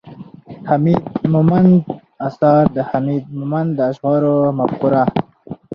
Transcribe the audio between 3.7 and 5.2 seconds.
د اشعارو مفکوره